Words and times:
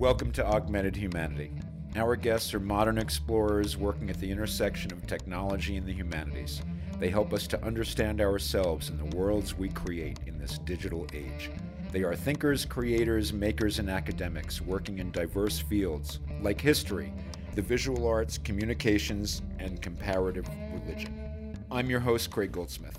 Welcome 0.00 0.32
to 0.32 0.46
Augmented 0.46 0.96
Humanity. 0.96 1.52
Our 1.94 2.16
guests 2.16 2.54
are 2.54 2.58
modern 2.58 2.96
explorers 2.96 3.76
working 3.76 4.08
at 4.08 4.18
the 4.18 4.30
intersection 4.30 4.90
of 4.94 5.06
technology 5.06 5.76
and 5.76 5.86
the 5.86 5.92
humanities. 5.92 6.62
They 6.98 7.10
help 7.10 7.34
us 7.34 7.46
to 7.48 7.62
understand 7.62 8.22
ourselves 8.22 8.88
and 8.88 8.98
the 8.98 9.14
worlds 9.14 9.58
we 9.58 9.68
create 9.68 10.18
in 10.26 10.38
this 10.38 10.56
digital 10.56 11.06
age. 11.12 11.50
They 11.92 12.02
are 12.02 12.16
thinkers, 12.16 12.64
creators, 12.64 13.34
makers, 13.34 13.78
and 13.78 13.90
academics 13.90 14.62
working 14.62 15.00
in 15.00 15.10
diverse 15.10 15.58
fields 15.58 16.20
like 16.40 16.62
history, 16.62 17.12
the 17.54 17.60
visual 17.60 18.06
arts, 18.06 18.38
communications, 18.38 19.42
and 19.58 19.82
comparative 19.82 20.48
religion. 20.72 21.54
I'm 21.70 21.90
your 21.90 22.00
host, 22.00 22.30
Craig 22.30 22.52
Goldsmith. 22.52 22.98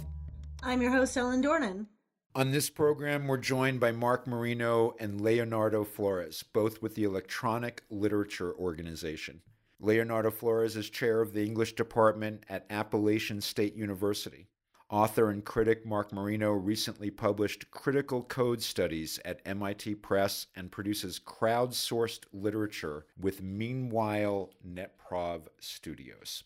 I'm 0.61 0.83
your 0.83 0.91
host, 0.91 1.17
Ellen 1.17 1.41
Dornan. 1.41 1.87
On 2.33 2.51
this 2.51 2.69
program, 2.69 3.27
we're 3.27 3.35
joined 3.35 3.81
by 3.81 3.91
Mark 3.91 4.25
Marino 4.25 4.95
and 5.01 5.19
Leonardo 5.19 5.83
Flores, 5.83 6.45
both 6.53 6.81
with 6.81 6.95
the 6.95 7.03
Electronic 7.03 7.83
Literature 7.89 8.53
Organization. 8.53 9.41
Leonardo 9.81 10.31
Flores 10.31 10.77
is 10.77 10.89
chair 10.89 11.19
of 11.19 11.33
the 11.33 11.43
English 11.43 11.73
department 11.73 12.45
at 12.47 12.65
Appalachian 12.69 13.41
State 13.41 13.75
University. 13.75 14.47
Author 14.89 15.29
and 15.29 15.43
critic 15.43 15.85
Mark 15.85 16.13
Marino 16.13 16.53
recently 16.53 17.11
published 17.11 17.69
critical 17.69 18.23
code 18.23 18.61
studies 18.61 19.19
at 19.25 19.41
MIT 19.45 19.95
Press 19.95 20.47
and 20.55 20.71
produces 20.71 21.19
crowdsourced 21.19 22.23
literature 22.31 23.07
with 23.19 23.41
Meanwhile 23.41 24.51
NetProv 24.65 25.47
Studios. 25.59 26.45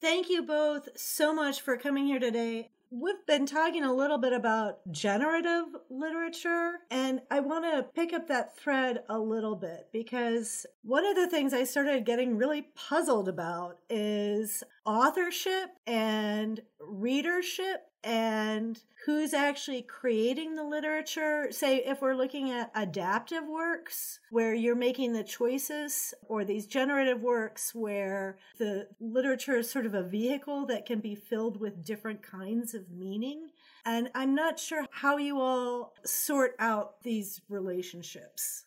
Thank 0.00 0.28
you 0.28 0.42
both 0.42 0.88
so 0.96 1.32
much 1.32 1.60
for 1.60 1.76
coming 1.76 2.06
here 2.06 2.18
today. 2.18 2.70
We've 2.92 3.24
been 3.24 3.46
talking 3.46 3.84
a 3.84 3.94
little 3.94 4.18
bit 4.18 4.32
about 4.32 4.80
generative 4.90 5.66
literature, 5.90 6.80
and 6.90 7.20
I 7.30 7.38
want 7.38 7.64
to 7.64 7.84
pick 7.84 8.12
up 8.12 8.26
that 8.26 8.58
thread 8.58 9.04
a 9.08 9.16
little 9.16 9.54
bit 9.54 9.86
because 9.92 10.66
one 10.82 11.06
of 11.06 11.14
the 11.14 11.28
things 11.28 11.54
I 11.54 11.62
started 11.62 12.04
getting 12.04 12.36
really 12.36 12.62
puzzled 12.74 13.28
about 13.28 13.78
is 13.88 14.64
authorship 14.84 15.70
and 15.86 16.60
readership 16.80 17.86
and 18.02 18.80
who's 19.04 19.34
actually 19.34 19.82
creating 19.82 20.54
the 20.54 20.64
literature. 20.64 21.48
Say, 21.50 21.78
if 21.78 22.00
we're 22.00 22.14
looking 22.14 22.50
at 22.50 22.70
adaptive 22.74 23.44
works 23.46 24.20
where 24.30 24.54
you're 24.54 24.74
making 24.74 25.12
the 25.12 25.24
choices, 25.24 26.14
or 26.28 26.44
these 26.44 26.66
generative 26.66 27.20
works 27.20 27.74
where 27.74 28.38
the 28.58 28.88
literature 29.00 29.56
is 29.56 29.70
sort 29.70 29.86
of 29.86 29.94
a 29.94 30.02
vehicle 30.02 30.66
that 30.66 30.86
can 30.86 31.00
be 31.00 31.14
filled 31.14 31.60
with 31.60 31.84
different 31.84 32.22
kinds 32.22 32.74
of 32.74 32.90
meaning. 32.90 33.50
And 33.84 34.10
I'm 34.14 34.34
not 34.34 34.58
sure 34.58 34.84
how 34.90 35.16
you 35.16 35.40
all 35.40 35.94
sort 36.04 36.54
out 36.58 37.02
these 37.02 37.40
relationships. 37.48 38.64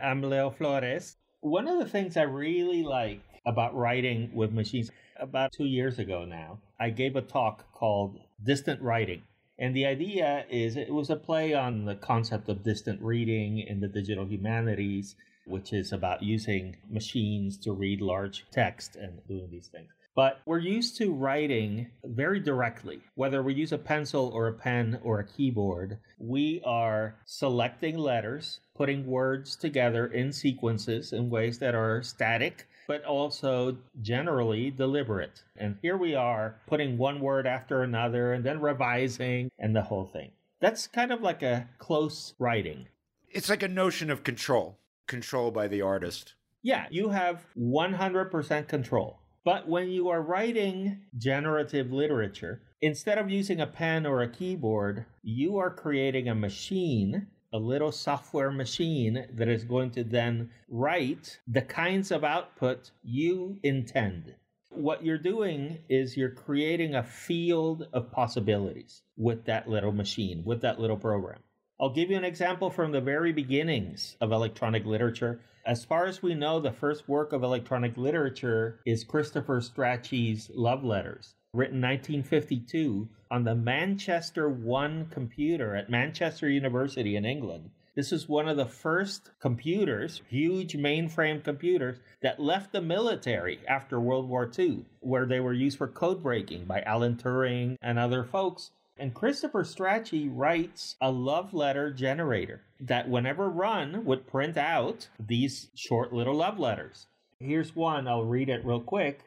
I'm 0.00 0.22
Leo 0.22 0.50
Flores. 0.50 1.16
One 1.40 1.68
of 1.68 1.78
the 1.78 1.88
things 1.88 2.16
I 2.16 2.22
really 2.22 2.82
like 2.82 3.20
about 3.46 3.74
writing 3.74 4.30
with 4.34 4.52
machines, 4.52 4.90
about 5.18 5.52
two 5.52 5.64
years 5.64 5.98
ago 5.98 6.24
now, 6.24 6.58
I 6.78 6.90
gave 6.90 7.16
a 7.16 7.22
talk 7.22 7.72
called 7.72 8.18
Distant 8.42 8.80
Writing. 8.80 9.22
And 9.58 9.76
the 9.76 9.84
idea 9.84 10.46
is 10.48 10.76
it 10.76 10.94
was 10.94 11.10
a 11.10 11.16
play 11.16 11.52
on 11.52 11.84
the 11.84 11.94
concept 11.94 12.48
of 12.48 12.62
distant 12.62 13.02
reading 13.02 13.58
in 13.58 13.80
the 13.80 13.88
digital 13.88 14.24
humanities, 14.24 15.14
which 15.44 15.74
is 15.74 15.92
about 15.92 16.22
using 16.22 16.76
machines 16.88 17.58
to 17.58 17.72
read 17.72 18.00
large 18.00 18.46
text 18.50 18.96
and 18.96 19.20
doing 19.28 19.50
these 19.50 19.68
things. 19.68 19.90
But 20.14 20.40
we're 20.44 20.58
used 20.58 20.96
to 20.98 21.12
writing 21.12 21.88
very 22.04 22.40
directly. 22.40 23.00
Whether 23.14 23.42
we 23.42 23.54
use 23.54 23.72
a 23.72 23.78
pencil 23.78 24.30
or 24.34 24.48
a 24.48 24.52
pen 24.52 25.00
or 25.02 25.20
a 25.20 25.26
keyboard, 25.26 25.98
we 26.18 26.60
are 26.64 27.16
selecting 27.24 27.96
letters, 27.96 28.60
putting 28.74 29.06
words 29.06 29.56
together 29.56 30.06
in 30.06 30.32
sequences 30.32 31.12
in 31.12 31.30
ways 31.30 31.58
that 31.58 31.74
are 31.74 32.02
static 32.02 32.66
but 32.90 33.04
also 33.04 33.76
generally 34.02 34.68
deliberate. 34.68 35.44
And 35.56 35.76
here 35.80 35.96
we 35.96 36.16
are 36.16 36.56
putting 36.66 36.98
one 36.98 37.20
word 37.20 37.46
after 37.46 37.84
another 37.84 38.32
and 38.32 38.42
then 38.42 38.60
revising 38.60 39.48
and 39.60 39.76
the 39.76 39.82
whole 39.82 40.06
thing. 40.06 40.32
That's 40.60 40.88
kind 40.88 41.12
of 41.12 41.20
like 41.20 41.40
a 41.40 41.68
close 41.78 42.34
writing. 42.40 42.88
It's 43.28 43.48
like 43.48 43.62
a 43.62 43.68
notion 43.68 44.10
of 44.10 44.24
control, 44.24 44.76
control 45.06 45.52
by 45.52 45.68
the 45.68 45.82
artist. 45.82 46.34
Yeah, 46.62 46.86
you 46.90 47.10
have 47.10 47.46
100% 47.56 48.66
control. 48.66 49.19
But 49.50 49.66
when 49.66 49.90
you 49.90 50.08
are 50.10 50.22
writing 50.22 51.00
generative 51.18 51.92
literature, 51.92 52.62
instead 52.80 53.18
of 53.18 53.28
using 53.28 53.60
a 53.60 53.66
pen 53.66 54.06
or 54.06 54.22
a 54.22 54.28
keyboard, 54.28 55.06
you 55.24 55.58
are 55.58 55.70
creating 55.74 56.28
a 56.28 56.36
machine 56.36 57.26
a 57.52 57.58
little 57.58 57.90
software 57.90 58.52
machine 58.52 59.26
that 59.32 59.48
is 59.48 59.64
going 59.64 59.90
to 59.90 60.04
then 60.04 60.50
write 60.68 61.40
the 61.48 61.62
kinds 61.62 62.12
of 62.12 62.22
output 62.22 62.92
you 63.02 63.58
intend. 63.64 64.36
What 64.68 65.04
you're 65.04 65.18
doing 65.18 65.78
is 65.88 66.16
you're 66.16 66.30
creating 66.30 66.94
a 66.94 67.02
field 67.02 67.88
of 67.92 68.12
possibilities 68.12 69.02
with 69.16 69.46
that 69.46 69.68
little 69.68 69.90
machine, 69.90 70.44
with 70.44 70.60
that 70.60 70.78
little 70.78 70.96
program. 70.96 71.40
I'll 71.80 71.88
give 71.88 72.10
you 72.10 72.16
an 72.18 72.24
example 72.24 72.68
from 72.68 72.92
the 72.92 73.00
very 73.00 73.32
beginnings 73.32 74.14
of 74.20 74.32
electronic 74.32 74.84
literature. 74.84 75.40
As 75.64 75.82
far 75.82 76.04
as 76.04 76.22
we 76.22 76.34
know, 76.34 76.60
the 76.60 76.72
first 76.72 77.08
work 77.08 77.32
of 77.32 77.42
electronic 77.42 77.96
literature 77.96 78.80
is 78.84 79.02
Christopher 79.02 79.62
Strachey's 79.62 80.50
Love 80.52 80.84
Letters 80.84 81.36
written 81.54 81.80
1952 81.80 83.08
on 83.30 83.44
the 83.44 83.54
Manchester 83.54 84.50
1 84.50 85.06
computer 85.10 85.74
at 85.74 85.88
Manchester 85.88 86.50
University 86.50 87.16
in 87.16 87.24
England. 87.24 87.70
This 87.94 88.12
is 88.12 88.28
one 88.28 88.46
of 88.46 88.58
the 88.58 88.66
first 88.66 89.30
computers, 89.40 90.20
huge 90.28 90.74
mainframe 90.74 91.42
computers, 91.42 91.96
that 92.20 92.38
left 92.38 92.72
the 92.72 92.82
military 92.82 93.58
after 93.66 93.98
World 93.98 94.28
War 94.28 94.50
II, 94.56 94.84
where 95.00 95.24
they 95.24 95.40
were 95.40 95.54
used 95.54 95.78
for 95.78 95.88
code 95.88 96.22
breaking 96.22 96.66
by 96.66 96.82
Alan 96.82 97.16
Turing 97.16 97.76
and 97.80 97.98
other 97.98 98.22
folks. 98.22 98.70
And 99.00 99.14
Christopher 99.14 99.64
Strachey 99.64 100.28
writes 100.30 100.96
a 101.00 101.10
love 101.10 101.54
letter 101.54 101.90
generator 101.90 102.60
that, 102.80 103.08
whenever 103.08 103.48
run, 103.48 104.04
would 104.04 104.26
print 104.26 104.58
out 104.58 105.08
these 105.18 105.70
short 105.74 106.12
little 106.12 106.34
love 106.34 106.58
letters. 106.58 107.06
Here's 107.38 107.74
one, 107.74 108.06
I'll 108.06 108.26
read 108.26 108.50
it 108.50 108.62
real 108.62 108.82
quick. 108.82 109.22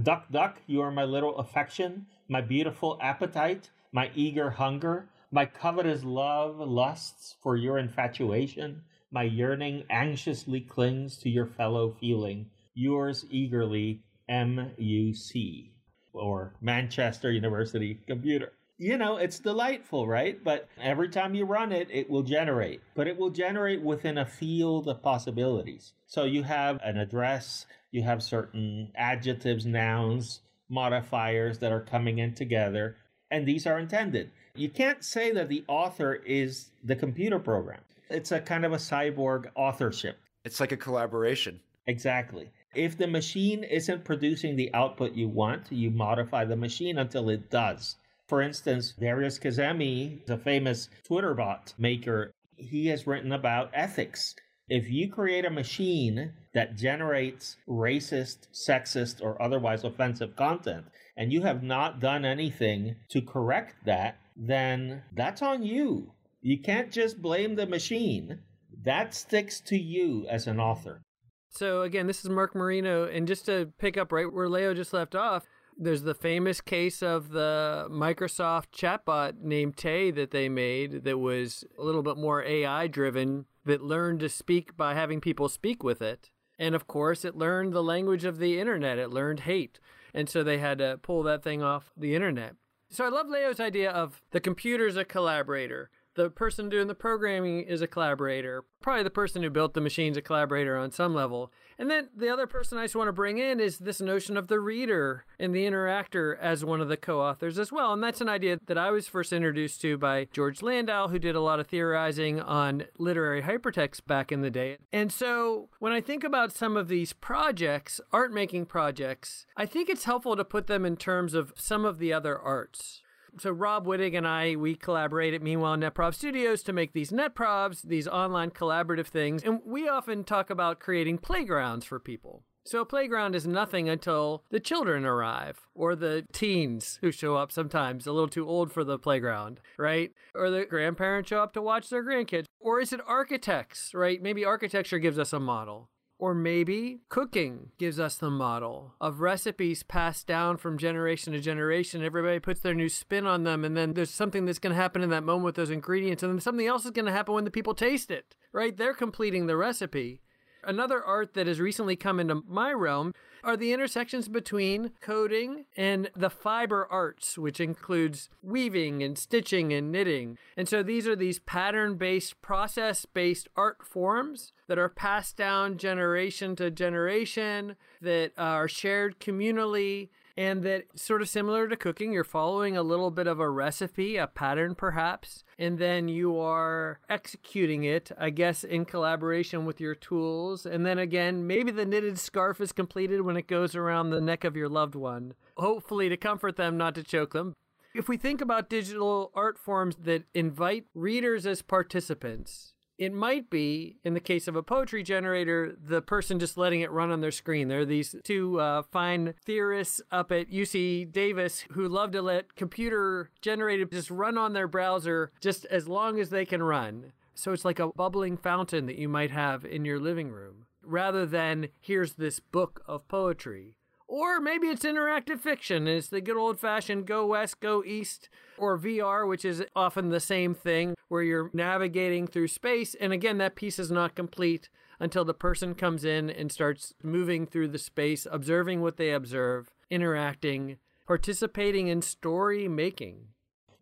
Duck, 0.00 0.30
duck, 0.30 0.58
you 0.68 0.80
are 0.80 0.92
my 0.92 1.02
little 1.02 1.36
affection, 1.38 2.06
my 2.28 2.40
beautiful 2.40 3.00
appetite, 3.02 3.68
my 3.90 4.12
eager 4.14 4.48
hunger, 4.48 5.08
my 5.32 5.44
covetous 5.44 6.04
love 6.04 6.60
lusts 6.60 7.34
for 7.42 7.56
your 7.56 7.78
infatuation, 7.78 8.82
my 9.10 9.24
yearning 9.24 9.86
anxiously 9.90 10.60
clings 10.60 11.16
to 11.18 11.28
your 11.28 11.46
fellow 11.46 11.96
feeling. 11.98 12.48
Yours 12.74 13.24
eagerly, 13.28 14.04
MUC, 14.30 15.72
or 16.12 16.54
Manchester 16.60 17.32
University 17.32 17.98
Computer. 18.06 18.52
You 18.78 18.98
know, 18.98 19.16
it's 19.16 19.38
delightful, 19.38 20.06
right? 20.06 20.42
But 20.44 20.68
every 20.80 21.08
time 21.08 21.34
you 21.34 21.46
run 21.46 21.72
it, 21.72 21.88
it 21.90 22.10
will 22.10 22.22
generate, 22.22 22.82
but 22.94 23.06
it 23.06 23.16
will 23.16 23.30
generate 23.30 23.80
within 23.80 24.18
a 24.18 24.26
field 24.26 24.86
of 24.86 25.02
possibilities. 25.02 25.94
So 26.06 26.24
you 26.24 26.42
have 26.42 26.78
an 26.84 26.98
address, 26.98 27.64
you 27.90 28.02
have 28.02 28.22
certain 28.22 28.92
adjectives, 28.94 29.64
nouns, 29.64 30.40
modifiers 30.68 31.58
that 31.60 31.72
are 31.72 31.80
coming 31.80 32.18
in 32.18 32.34
together, 32.34 32.96
and 33.30 33.46
these 33.46 33.66
are 33.66 33.78
intended. 33.78 34.30
You 34.54 34.68
can't 34.68 35.02
say 35.02 35.32
that 35.32 35.48
the 35.48 35.64
author 35.68 36.14
is 36.14 36.70
the 36.84 36.96
computer 36.96 37.38
program. 37.38 37.80
It's 38.10 38.32
a 38.32 38.40
kind 38.40 38.64
of 38.66 38.72
a 38.72 38.76
cyborg 38.76 39.46
authorship. 39.54 40.18
It's 40.44 40.60
like 40.60 40.72
a 40.72 40.76
collaboration. 40.76 41.60
Exactly. 41.86 42.50
If 42.74 42.98
the 42.98 43.06
machine 43.06 43.64
isn't 43.64 44.04
producing 44.04 44.54
the 44.54 44.72
output 44.74 45.14
you 45.14 45.28
want, 45.28 45.72
you 45.72 45.90
modify 45.90 46.44
the 46.44 46.56
machine 46.56 46.98
until 46.98 47.30
it 47.30 47.50
does. 47.50 47.96
For 48.28 48.42
instance, 48.42 48.92
Darius 48.98 49.38
Kazemi, 49.38 50.24
the 50.26 50.38
famous 50.38 50.88
Twitter 51.04 51.34
bot 51.34 51.74
maker, 51.78 52.32
he 52.56 52.88
has 52.88 53.06
written 53.06 53.32
about 53.32 53.70
ethics 53.72 54.34
if 54.68 54.90
you 54.90 55.08
create 55.08 55.44
a 55.44 55.50
machine 55.50 56.32
that 56.52 56.74
generates 56.74 57.56
racist, 57.68 58.48
sexist, 58.52 59.22
or 59.22 59.40
otherwise 59.40 59.84
offensive 59.84 60.34
content, 60.34 60.86
and 61.16 61.32
you 61.32 61.42
have 61.42 61.62
not 61.62 62.00
done 62.00 62.24
anything 62.24 62.96
to 63.10 63.22
correct 63.22 63.76
that, 63.84 64.18
then 64.36 65.02
that's 65.14 65.42
on 65.42 65.62
you. 65.62 66.12
You 66.42 66.60
can't 66.60 66.90
just 66.90 67.22
blame 67.22 67.54
the 67.54 67.66
machine. 67.66 68.40
That 68.84 69.14
sticks 69.14 69.60
to 69.62 69.76
you 69.76 70.26
as 70.28 70.46
an 70.46 70.58
author. 70.58 71.02
So, 71.50 71.82
again, 71.82 72.06
this 72.06 72.24
is 72.24 72.28
Mark 72.28 72.54
Marino. 72.54 73.04
And 73.06 73.26
just 73.26 73.46
to 73.46 73.72
pick 73.78 73.96
up 73.96 74.12
right 74.12 74.30
where 74.30 74.48
Leo 74.48 74.74
just 74.74 74.92
left 74.92 75.14
off, 75.14 75.46
there's 75.76 76.02
the 76.02 76.14
famous 76.14 76.60
case 76.60 77.02
of 77.02 77.30
the 77.30 77.86
Microsoft 77.90 78.66
chatbot 78.74 79.40
named 79.42 79.76
Tay 79.76 80.10
that 80.10 80.30
they 80.30 80.48
made 80.48 81.04
that 81.04 81.18
was 81.18 81.64
a 81.78 81.82
little 81.82 82.02
bit 82.02 82.16
more 82.16 82.42
AI 82.42 82.86
driven 82.86 83.46
that 83.64 83.82
learned 83.82 84.20
to 84.20 84.28
speak 84.28 84.76
by 84.76 84.94
having 84.94 85.20
people 85.20 85.48
speak 85.48 85.82
with 85.82 86.00
it. 86.00 86.30
And 86.58 86.74
of 86.74 86.86
course, 86.86 87.24
it 87.24 87.36
learned 87.36 87.72
the 87.72 87.82
language 87.82 88.24
of 88.24 88.38
the 88.38 88.58
internet, 88.58 88.98
it 88.98 89.10
learned 89.10 89.40
hate. 89.40 89.78
And 90.14 90.28
so 90.28 90.42
they 90.42 90.58
had 90.58 90.78
to 90.78 90.98
pull 91.02 91.22
that 91.24 91.42
thing 91.42 91.62
off 91.62 91.92
the 91.96 92.14
internet. 92.14 92.54
So 92.88 93.04
I 93.04 93.08
love 93.08 93.28
Leo's 93.28 93.60
idea 93.60 93.90
of 93.90 94.22
the 94.30 94.40
computer's 94.40 94.96
a 94.96 95.04
collaborator. 95.04 95.90
The 96.16 96.30
person 96.30 96.70
doing 96.70 96.86
the 96.86 96.94
programming 96.94 97.60
is 97.60 97.82
a 97.82 97.86
collaborator. 97.86 98.64
Probably 98.80 99.02
the 99.02 99.10
person 99.10 99.42
who 99.42 99.50
built 99.50 99.74
the 99.74 99.82
machine's 99.82 100.16
a 100.16 100.22
collaborator 100.22 100.74
on 100.76 100.90
some 100.90 101.14
level. 101.14 101.52
And 101.78 101.90
then 101.90 102.08
the 102.16 102.30
other 102.30 102.46
person 102.46 102.78
I 102.78 102.84
just 102.84 102.96
want 102.96 103.08
to 103.08 103.12
bring 103.12 103.36
in 103.36 103.60
is 103.60 103.78
this 103.78 104.00
notion 104.00 104.38
of 104.38 104.48
the 104.48 104.58
reader 104.58 105.26
and 105.38 105.54
the 105.54 105.66
interactor 105.66 106.38
as 106.38 106.64
one 106.64 106.80
of 106.80 106.88
the 106.88 106.96
co 106.96 107.20
authors 107.20 107.58
as 107.58 107.70
well. 107.70 107.92
And 107.92 108.02
that's 108.02 108.22
an 108.22 108.30
idea 108.30 108.58
that 108.66 108.78
I 108.78 108.90
was 108.90 109.06
first 109.06 109.30
introduced 109.30 109.82
to 109.82 109.98
by 109.98 110.28
George 110.32 110.62
Landow, 110.62 111.08
who 111.08 111.18
did 111.18 111.36
a 111.36 111.40
lot 111.40 111.60
of 111.60 111.66
theorizing 111.66 112.40
on 112.40 112.84
literary 112.96 113.42
hypertext 113.42 114.06
back 114.06 114.32
in 114.32 114.40
the 114.40 114.50
day. 114.50 114.78
And 114.90 115.12
so 115.12 115.68
when 115.80 115.92
I 115.92 116.00
think 116.00 116.24
about 116.24 116.50
some 116.50 116.78
of 116.78 116.88
these 116.88 117.12
projects, 117.12 118.00
art 118.10 118.32
making 118.32 118.66
projects, 118.66 119.44
I 119.54 119.66
think 119.66 119.90
it's 119.90 120.04
helpful 120.04 120.34
to 120.34 120.44
put 120.46 120.66
them 120.66 120.86
in 120.86 120.96
terms 120.96 121.34
of 121.34 121.52
some 121.56 121.84
of 121.84 121.98
the 121.98 122.14
other 122.14 122.38
arts 122.38 123.02
so 123.38 123.50
Rob 123.50 123.86
Wittig 123.86 124.16
and 124.16 124.26
I 124.26 124.56
we 124.56 124.74
collaborate 124.74 125.34
at 125.34 125.42
Meanwhile 125.42 125.76
NetProv 125.76 126.14
Studios 126.14 126.62
to 126.64 126.72
make 126.72 126.92
these 126.92 127.10
NetProvs, 127.10 127.82
these 127.82 128.08
online 128.08 128.50
collaborative 128.50 129.06
things, 129.06 129.42
and 129.42 129.60
we 129.64 129.88
often 129.88 130.24
talk 130.24 130.50
about 130.50 130.80
creating 130.80 131.18
playgrounds 131.18 131.84
for 131.84 131.98
people. 131.98 132.42
So 132.66 132.80
a 132.80 132.84
playground 132.84 133.36
is 133.36 133.46
nothing 133.46 133.88
until 133.88 134.42
the 134.50 134.58
children 134.58 135.04
arrive 135.06 135.60
or 135.72 135.94
the 135.94 136.24
teens 136.32 136.98
who 137.00 137.12
show 137.12 137.36
up 137.36 137.52
sometimes 137.52 138.08
a 138.08 138.12
little 138.12 138.28
too 138.28 138.48
old 138.48 138.72
for 138.72 138.82
the 138.82 138.98
playground, 138.98 139.60
right? 139.78 140.10
Or 140.34 140.50
the 140.50 140.64
grandparents 140.64 141.28
show 141.28 141.40
up 141.40 141.52
to 141.52 141.62
watch 141.62 141.90
their 141.90 142.04
grandkids. 142.04 142.46
Or 142.58 142.80
is 142.80 142.92
it 142.92 143.00
architects, 143.06 143.94
right? 143.94 144.20
Maybe 144.20 144.44
architecture 144.44 144.98
gives 144.98 145.16
us 145.16 145.32
a 145.32 145.38
model. 145.38 145.90
Or 146.18 146.32
maybe 146.32 147.00
cooking 147.10 147.72
gives 147.76 148.00
us 148.00 148.16
the 148.16 148.30
model 148.30 148.94
of 149.02 149.20
recipes 149.20 149.82
passed 149.82 150.26
down 150.26 150.56
from 150.56 150.78
generation 150.78 151.34
to 151.34 151.40
generation. 151.40 152.02
Everybody 152.02 152.40
puts 152.40 152.60
their 152.60 152.72
new 152.74 152.88
spin 152.88 153.26
on 153.26 153.44
them, 153.44 153.64
and 153.66 153.76
then 153.76 153.92
there's 153.92 154.10
something 154.10 154.46
that's 154.46 154.58
going 154.58 154.74
to 154.74 154.80
happen 154.80 155.02
in 155.02 155.10
that 155.10 155.24
moment 155.24 155.44
with 155.44 155.56
those 155.56 155.70
ingredients, 155.70 156.22
and 156.22 156.32
then 156.32 156.40
something 156.40 156.66
else 156.66 156.86
is 156.86 156.90
going 156.92 157.04
to 157.04 157.12
happen 157.12 157.34
when 157.34 157.44
the 157.44 157.50
people 157.50 157.74
taste 157.74 158.10
it, 158.10 158.34
right? 158.52 158.74
They're 158.74 158.94
completing 158.94 159.46
the 159.46 159.58
recipe. 159.58 160.22
Another 160.64 161.02
art 161.02 161.34
that 161.34 161.46
has 161.46 161.60
recently 161.60 161.96
come 161.96 162.18
into 162.18 162.42
my 162.48 162.72
realm 162.72 163.12
are 163.44 163.56
the 163.56 163.72
intersections 163.72 164.28
between 164.28 164.90
coding 165.00 165.66
and 165.76 166.10
the 166.16 166.30
fiber 166.30 166.86
arts, 166.90 167.38
which 167.38 167.60
includes 167.60 168.28
weaving 168.42 169.02
and 169.02 169.16
stitching 169.16 169.72
and 169.72 169.92
knitting. 169.92 170.36
And 170.56 170.68
so 170.68 170.82
these 170.82 171.06
are 171.06 171.14
these 171.14 171.38
pattern 171.38 171.94
based, 171.94 172.42
process 172.42 173.06
based 173.06 173.48
art 173.56 173.86
forms 173.86 174.52
that 174.66 174.78
are 174.78 174.88
passed 174.88 175.36
down 175.36 175.78
generation 175.78 176.56
to 176.56 176.70
generation, 176.70 177.76
that 178.00 178.32
are 178.36 178.66
shared 178.66 179.20
communally, 179.20 180.08
and 180.36 180.62
that 180.62 180.84
sort 180.94 181.22
of 181.22 181.28
similar 181.28 181.66
to 181.68 181.76
cooking, 181.76 182.12
you're 182.12 182.24
following 182.24 182.76
a 182.76 182.82
little 182.82 183.10
bit 183.10 183.26
of 183.26 183.40
a 183.40 183.48
recipe, 183.48 184.16
a 184.16 184.26
pattern 184.26 184.74
perhaps, 184.74 185.44
and 185.58 185.78
then 185.78 186.08
you 186.08 186.38
are 186.38 187.00
executing 187.08 187.84
it, 187.84 188.12
I 188.18 188.30
guess, 188.30 188.62
in 188.62 188.84
collaboration 188.84 189.64
with 189.64 189.80
your 189.80 189.94
tools. 189.94 190.66
And 190.66 190.84
then 190.84 190.98
again, 190.98 191.46
maybe 191.46 191.70
the 191.70 191.86
knitted 191.86 192.18
scarf 192.18 192.60
is 192.60 192.72
completed 192.72 193.22
when 193.22 193.36
it 193.36 193.46
goes 193.46 193.74
around 193.74 194.10
the 194.10 194.20
neck 194.20 194.44
of 194.44 194.56
your 194.56 194.68
loved 194.68 194.94
one, 194.94 195.34
hopefully 195.56 196.08
to 196.10 196.16
comfort 196.16 196.56
them, 196.56 196.76
not 196.76 196.94
to 196.96 197.02
choke 197.02 197.32
them. 197.32 197.54
If 197.94 198.08
we 198.08 198.18
think 198.18 198.42
about 198.42 198.68
digital 198.68 199.32
art 199.34 199.58
forms 199.58 199.96
that 200.02 200.24
invite 200.34 200.84
readers 200.94 201.46
as 201.46 201.62
participants, 201.62 202.74
it 202.98 203.12
might 203.12 203.50
be, 203.50 203.96
in 204.04 204.14
the 204.14 204.20
case 204.20 204.48
of 204.48 204.56
a 204.56 204.62
poetry 204.62 205.02
generator, 205.02 205.76
the 205.82 206.00
person 206.00 206.38
just 206.38 206.56
letting 206.56 206.80
it 206.80 206.90
run 206.90 207.10
on 207.10 207.20
their 207.20 207.30
screen. 207.30 207.68
There 207.68 207.80
are 207.80 207.84
these 207.84 208.14
two 208.24 208.60
uh, 208.60 208.82
fine 208.90 209.34
theorists 209.44 210.00
up 210.10 210.32
at 210.32 210.50
UC 210.50 211.12
Davis 211.12 211.64
who 211.72 211.88
love 211.88 212.12
to 212.12 212.22
let 212.22 212.54
computer 212.56 213.30
generated 213.42 213.90
just 213.90 214.10
run 214.10 214.38
on 214.38 214.52
their 214.52 214.68
browser 214.68 215.30
just 215.40 215.66
as 215.66 215.88
long 215.88 216.18
as 216.18 216.30
they 216.30 216.46
can 216.46 216.62
run. 216.62 217.12
So 217.34 217.52
it's 217.52 217.64
like 217.66 217.78
a 217.78 217.88
bubbling 217.88 218.38
fountain 218.38 218.86
that 218.86 218.96
you 218.96 219.08
might 219.08 219.30
have 219.30 219.64
in 219.64 219.84
your 219.84 220.00
living 220.00 220.30
room, 220.30 220.64
rather 220.82 221.26
than 221.26 221.68
here's 221.80 222.14
this 222.14 222.40
book 222.40 222.82
of 222.86 223.06
poetry. 223.08 223.76
Or 224.08 224.40
maybe 224.40 224.68
it's 224.68 224.84
interactive 224.84 225.40
fiction. 225.40 225.88
It's 225.88 226.08
the 226.08 226.20
good 226.20 226.36
old 226.36 226.60
fashioned 226.60 227.06
go 227.06 227.26
west, 227.26 227.58
go 227.60 227.82
east, 227.84 228.28
or 228.56 228.78
VR, 228.78 229.26
which 229.26 229.44
is 229.44 229.64
often 229.74 230.10
the 230.10 230.20
same 230.20 230.54
thing, 230.54 230.94
where 231.08 231.22
you're 231.22 231.50
navigating 231.52 232.26
through 232.26 232.48
space. 232.48 232.94
And 232.94 233.12
again, 233.12 233.38
that 233.38 233.56
piece 233.56 233.78
is 233.78 233.90
not 233.90 234.14
complete 234.14 234.68
until 235.00 235.24
the 235.24 235.34
person 235.34 235.74
comes 235.74 236.04
in 236.04 236.30
and 236.30 236.52
starts 236.52 236.94
moving 237.02 237.46
through 237.46 237.68
the 237.68 237.78
space, 237.78 238.26
observing 238.30 238.80
what 238.80 238.96
they 238.96 239.12
observe, 239.12 239.72
interacting, 239.90 240.76
participating 241.06 241.88
in 241.88 242.00
story 242.00 242.68
making. 242.68 243.26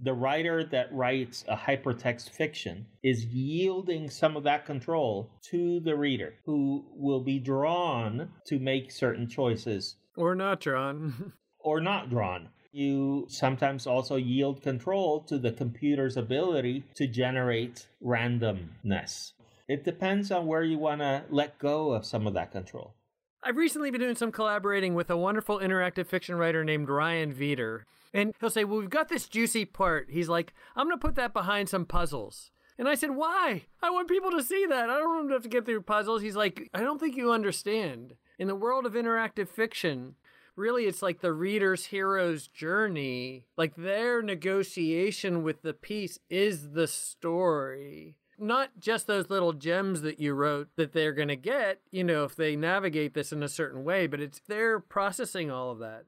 The 0.00 0.12
writer 0.12 0.65
that 0.65 0.93
writes 0.93 1.44
a 1.49 1.56
hypertext 1.56 2.31
fiction 2.31 2.87
is 3.03 3.26
yielding 3.26 4.11
some 4.11 4.37
of 4.37 4.43
that 4.44 4.67
control 4.67 5.31
to 5.50 5.81
the 5.81 5.97
reader, 5.97 6.35
who 6.44 6.85
will 6.94 7.21
be 7.21 7.38
drawn 7.38 8.31
to 8.47 8.59
make 8.59 8.91
certain 8.91 9.29
choices 9.29 9.97
or 10.16 10.34
not 10.34 10.61
drawn. 10.61 11.32
or 11.58 11.81
not 11.81 12.11
drawn. 12.11 12.49
You 12.72 13.26
sometimes 13.28 13.87
also 13.87 14.16
yield 14.16 14.62
control 14.62 15.20
to 15.22 15.38
the 15.38 15.52
computer's 15.52 16.16
ability 16.16 16.84
to 16.96 17.06
generate 17.06 17.87
randomness. 18.02 19.32
It 19.69 19.84
depends 19.84 20.31
on 20.31 20.46
where 20.46 20.64
you 20.64 20.78
want 20.78 21.00
to 21.00 21.25
let 21.31 21.58
go 21.58 21.93
of 21.93 22.05
some 22.05 22.26
of 22.26 22.34
that 22.34 22.52
control. 22.52 22.94
I've 23.43 23.56
recently 23.56 23.90
been 23.90 24.00
doing 24.00 24.16
some 24.16 24.32
collaborating 24.32 24.94
with 24.94 25.11
a 25.11 25.16
wonderful 25.16 25.58
interactive 25.58 26.06
fiction 26.06 26.37
writer 26.37 26.64
named 26.64 26.88
Ryan 26.88 27.32
Veeder. 27.32 27.82
And 28.12 28.32
he'll 28.40 28.50
say, 28.50 28.64
Well, 28.64 28.78
we've 28.78 28.90
got 28.90 29.08
this 29.08 29.28
juicy 29.28 29.64
part. 29.64 30.08
He's 30.11 30.28
like, 30.28 30.55
I'm 30.75 30.87
going 30.87 30.99
to 30.99 31.06
put 31.06 31.16
that 31.16 31.34
behind 31.34 31.69
some 31.69 31.84
puzzles. 31.84 32.50
And 32.78 32.88
I 32.88 32.94
said, 32.94 33.11
Why? 33.11 33.66
I 33.82 33.90
want 33.90 34.08
people 34.08 34.31
to 34.31 34.43
see 34.43 34.66
that. 34.66 34.88
I 34.88 34.99
don't 34.99 35.08
want 35.08 35.20
them 35.22 35.28
to 35.28 35.34
have 35.34 35.43
to 35.43 35.49
get 35.49 35.66
through 35.66 35.82
puzzles. 35.82 36.22
He's 36.22 36.37
like, 36.37 36.70
I 36.72 36.81
don't 36.81 36.99
think 36.99 37.16
you 37.16 37.32
understand. 37.32 38.14
In 38.39 38.49
the 38.49 38.57
world 38.57 38.85
of 38.87 38.95
interactive 38.95 39.49
fiction, 39.49 40.17
really 40.57 40.85
it's 40.87 41.03
like 41.03 41.21
the 41.21 41.33
reader's 41.33 41.87
hero's 41.87 42.49
journey. 42.49 43.45
Like 43.57 43.77
their 43.77 44.23
negotiation 44.23 45.43
with 45.43 45.63
the 45.63 45.75
piece 45.75 46.19
is 46.29 46.71
the 46.71 46.87
story. 46.87 48.17
Not 48.39 48.71
just 48.81 49.07
those 49.07 49.31
little 49.31 49.53
gems 49.53 50.03
that 50.03 50.19
you 50.19 50.35
wrote 50.35 50.69
that 50.77 50.93
they're 50.93 51.13
going 51.13 51.29
to 51.29 51.37
get, 51.37 51.81
you 51.93 52.03
know, 52.03 52.25
if 52.25 52.35
they 52.35 52.57
navigate 52.57 53.15
this 53.15 53.33
in 53.33 53.45
a 53.45 53.49
certain 53.49 53.85
way, 53.85 54.09
but 54.09 54.21
it's 54.21 54.41
they're 54.49 54.81
processing 54.81 55.53
all 55.53 55.71
of 55.71 55.79
that. 55.79 56.05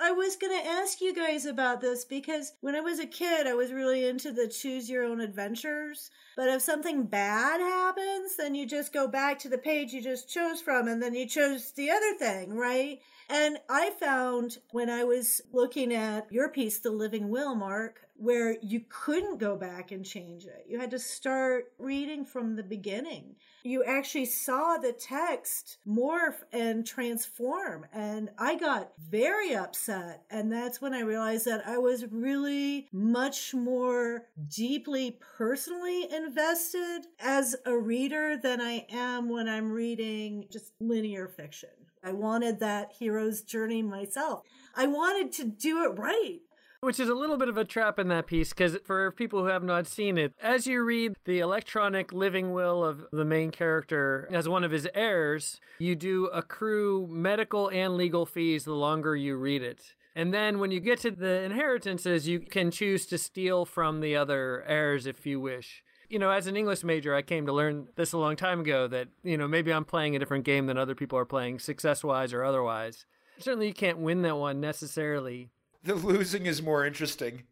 I 0.00 0.10
was 0.12 0.36
going 0.36 0.58
to 0.58 0.68
ask 0.68 1.00
you 1.00 1.14
guys 1.14 1.46
about 1.46 1.80
this 1.80 2.04
because 2.04 2.52
when 2.60 2.74
I 2.74 2.80
was 2.80 2.98
a 2.98 3.06
kid, 3.06 3.46
I 3.46 3.54
was 3.54 3.72
really 3.72 4.06
into 4.06 4.32
the 4.32 4.48
choose 4.48 4.90
your 4.90 5.04
own 5.04 5.20
adventures. 5.20 6.10
But 6.36 6.48
if 6.48 6.62
something 6.62 7.04
bad 7.04 7.60
happens, 7.60 8.36
then 8.36 8.54
you 8.54 8.66
just 8.66 8.92
go 8.92 9.06
back 9.06 9.38
to 9.40 9.48
the 9.48 9.58
page 9.58 9.92
you 9.92 10.02
just 10.02 10.28
chose 10.28 10.60
from 10.60 10.88
and 10.88 11.02
then 11.02 11.14
you 11.14 11.26
chose 11.26 11.72
the 11.72 11.90
other 11.90 12.14
thing, 12.14 12.54
right? 12.54 13.00
And 13.28 13.58
I 13.68 13.90
found 13.90 14.58
when 14.72 14.90
I 14.90 15.04
was 15.04 15.40
looking 15.52 15.94
at 15.94 16.30
your 16.32 16.48
piece, 16.48 16.78
The 16.78 16.90
Living 16.90 17.28
Will, 17.28 17.54
Mark, 17.54 18.00
where 18.22 18.56
you 18.62 18.80
couldn't 18.88 19.38
go 19.38 19.56
back 19.56 19.90
and 19.90 20.04
change 20.04 20.44
it. 20.44 20.64
You 20.68 20.78
had 20.78 20.92
to 20.92 20.98
start 20.98 21.72
reading 21.76 22.24
from 22.24 22.54
the 22.54 22.62
beginning. 22.62 23.34
You 23.64 23.82
actually 23.82 24.26
saw 24.26 24.76
the 24.76 24.92
text 24.92 25.78
morph 25.84 26.36
and 26.52 26.86
transform. 26.86 27.84
And 27.92 28.30
I 28.38 28.54
got 28.54 28.92
very 28.96 29.56
upset. 29.56 30.22
And 30.30 30.52
that's 30.52 30.80
when 30.80 30.94
I 30.94 31.00
realized 31.00 31.46
that 31.46 31.66
I 31.66 31.78
was 31.78 32.04
really 32.12 32.86
much 32.92 33.54
more 33.54 34.26
deeply 34.54 35.18
personally 35.36 36.06
invested 36.12 37.06
as 37.18 37.56
a 37.66 37.76
reader 37.76 38.36
than 38.36 38.60
I 38.60 38.86
am 38.88 39.30
when 39.30 39.48
I'm 39.48 39.72
reading 39.72 40.46
just 40.48 40.74
linear 40.78 41.26
fiction. 41.26 41.70
I 42.04 42.12
wanted 42.12 42.60
that 42.60 42.92
hero's 42.96 43.42
journey 43.42 43.82
myself. 43.82 44.42
I 44.76 44.86
wanted 44.86 45.32
to 45.32 45.44
do 45.44 45.82
it 45.84 45.98
right. 45.98 46.38
Which 46.82 46.98
is 46.98 47.08
a 47.08 47.14
little 47.14 47.36
bit 47.36 47.48
of 47.48 47.56
a 47.56 47.64
trap 47.64 48.00
in 48.00 48.08
that 48.08 48.26
piece, 48.26 48.48
because 48.48 48.76
for 48.84 49.12
people 49.12 49.42
who 49.42 49.46
have 49.46 49.62
not 49.62 49.86
seen 49.86 50.18
it, 50.18 50.34
as 50.42 50.66
you 50.66 50.82
read 50.82 51.14
the 51.26 51.38
electronic 51.38 52.12
living 52.12 52.52
will 52.52 52.84
of 52.84 53.06
the 53.12 53.24
main 53.24 53.52
character 53.52 54.28
as 54.32 54.48
one 54.48 54.64
of 54.64 54.72
his 54.72 54.88
heirs, 54.92 55.60
you 55.78 55.94
do 55.94 56.26
accrue 56.32 57.06
medical 57.08 57.68
and 57.68 57.94
legal 57.94 58.26
fees 58.26 58.64
the 58.64 58.74
longer 58.74 59.14
you 59.14 59.36
read 59.36 59.62
it. 59.62 59.94
And 60.16 60.34
then 60.34 60.58
when 60.58 60.72
you 60.72 60.80
get 60.80 60.98
to 61.02 61.12
the 61.12 61.42
inheritances, 61.42 62.26
you 62.26 62.40
can 62.40 62.72
choose 62.72 63.06
to 63.06 63.16
steal 63.16 63.64
from 63.64 64.00
the 64.00 64.16
other 64.16 64.64
heirs 64.66 65.06
if 65.06 65.24
you 65.24 65.38
wish. 65.38 65.84
You 66.08 66.18
know, 66.18 66.32
as 66.32 66.48
an 66.48 66.56
English 66.56 66.82
major, 66.82 67.14
I 67.14 67.22
came 67.22 67.46
to 67.46 67.52
learn 67.52 67.90
this 67.94 68.12
a 68.12 68.18
long 68.18 68.34
time 68.34 68.58
ago 68.58 68.88
that, 68.88 69.06
you 69.22 69.36
know, 69.36 69.46
maybe 69.46 69.72
I'm 69.72 69.84
playing 69.84 70.16
a 70.16 70.18
different 70.18 70.44
game 70.44 70.66
than 70.66 70.78
other 70.78 70.96
people 70.96 71.16
are 71.16 71.24
playing, 71.24 71.60
success 71.60 72.02
wise 72.02 72.32
or 72.32 72.42
otherwise. 72.42 73.06
Certainly, 73.38 73.68
you 73.68 73.72
can't 73.72 73.98
win 73.98 74.22
that 74.22 74.36
one 74.36 74.60
necessarily 74.60 75.50
the 75.84 75.94
losing 75.94 76.46
is 76.46 76.62
more 76.62 76.86
interesting. 76.86 77.44